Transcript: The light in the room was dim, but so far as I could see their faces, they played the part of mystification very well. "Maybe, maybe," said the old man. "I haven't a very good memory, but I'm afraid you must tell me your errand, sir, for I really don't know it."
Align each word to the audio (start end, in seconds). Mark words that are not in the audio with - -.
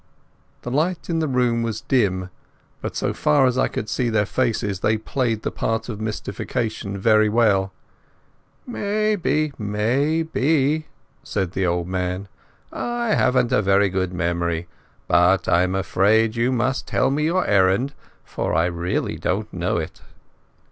The 0.63 0.71
light 0.71 1.11
in 1.11 1.19
the 1.19 1.27
room 1.27 1.61
was 1.61 1.81
dim, 1.81 2.31
but 2.81 2.95
so 2.95 3.13
far 3.13 3.45
as 3.45 3.55
I 3.55 3.67
could 3.67 3.87
see 3.87 4.09
their 4.09 4.25
faces, 4.25 4.79
they 4.79 4.97
played 4.97 5.43
the 5.43 5.51
part 5.51 5.89
of 5.89 6.01
mystification 6.01 6.97
very 6.97 7.29
well. 7.29 7.71
"Maybe, 8.65 9.53
maybe," 9.59 10.87
said 11.21 11.51
the 11.51 11.67
old 11.67 11.87
man. 11.87 12.27
"I 12.71 13.13
haven't 13.13 13.51
a 13.51 13.61
very 13.61 13.89
good 13.89 14.11
memory, 14.11 14.67
but 15.07 15.47
I'm 15.47 15.75
afraid 15.75 16.35
you 16.35 16.51
must 16.51 16.87
tell 16.87 17.11
me 17.11 17.25
your 17.25 17.45
errand, 17.45 17.91
sir, 17.91 17.95
for 18.23 18.53
I 18.55 18.65
really 18.65 19.17
don't 19.17 19.53
know 19.53 19.77
it." 19.77 20.01